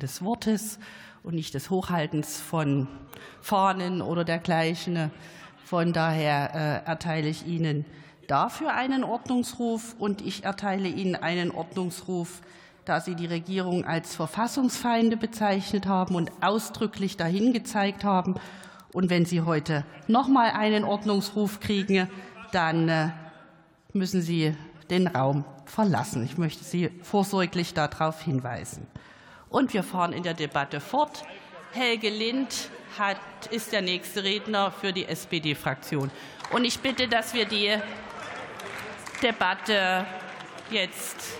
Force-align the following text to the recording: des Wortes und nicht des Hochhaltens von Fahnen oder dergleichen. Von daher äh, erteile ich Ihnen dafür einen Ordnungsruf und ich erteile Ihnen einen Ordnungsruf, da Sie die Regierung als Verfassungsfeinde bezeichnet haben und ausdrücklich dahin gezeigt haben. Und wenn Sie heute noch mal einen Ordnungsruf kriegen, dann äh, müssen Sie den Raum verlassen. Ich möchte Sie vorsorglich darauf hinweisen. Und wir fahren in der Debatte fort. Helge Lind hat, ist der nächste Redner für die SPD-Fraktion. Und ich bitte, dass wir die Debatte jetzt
des 0.00 0.22
Wortes 0.22 0.78
und 1.22 1.34
nicht 1.34 1.54
des 1.54 1.70
Hochhaltens 1.70 2.40
von 2.40 2.86
Fahnen 3.40 4.02
oder 4.02 4.24
dergleichen. 4.24 5.10
Von 5.64 5.92
daher 5.92 6.54
äh, 6.54 6.88
erteile 6.88 7.28
ich 7.28 7.46
Ihnen 7.46 7.84
dafür 8.28 8.74
einen 8.74 9.02
Ordnungsruf 9.02 9.96
und 9.98 10.20
ich 10.20 10.44
erteile 10.44 10.88
Ihnen 10.88 11.16
einen 11.16 11.50
Ordnungsruf, 11.50 12.42
da 12.84 13.00
Sie 13.00 13.14
die 13.14 13.26
Regierung 13.26 13.84
als 13.84 14.14
Verfassungsfeinde 14.14 15.16
bezeichnet 15.16 15.86
haben 15.86 16.14
und 16.14 16.30
ausdrücklich 16.40 17.16
dahin 17.16 17.52
gezeigt 17.52 18.04
haben. 18.04 18.36
Und 18.92 19.10
wenn 19.10 19.24
Sie 19.24 19.40
heute 19.40 19.84
noch 20.06 20.28
mal 20.28 20.50
einen 20.50 20.84
Ordnungsruf 20.84 21.60
kriegen, 21.60 22.08
dann 22.52 22.88
äh, 22.88 23.08
müssen 23.92 24.22
Sie 24.22 24.54
den 24.90 25.08
Raum 25.08 25.44
verlassen. 25.64 26.24
Ich 26.24 26.38
möchte 26.38 26.64
Sie 26.64 26.90
vorsorglich 27.02 27.74
darauf 27.74 28.22
hinweisen. 28.22 28.86
Und 29.48 29.72
wir 29.72 29.82
fahren 29.82 30.12
in 30.12 30.22
der 30.22 30.34
Debatte 30.34 30.80
fort. 30.80 31.22
Helge 31.72 32.08
Lind 32.08 32.70
hat, 32.98 33.18
ist 33.50 33.72
der 33.72 33.82
nächste 33.82 34.24
Redner 34.24 34.70
für 34.70 34.92
die 34.92 35.06
SPD-Fraktion. 35.06 36.10
Und 36.52 36.64
ich 36.64 36.78
bitte, 36.80 37.08
dass 37.08 37.34
wir 37.34 37.44
die 37.44 37.76
Debatte 39.22 40.06
jetzt 40.70 41.38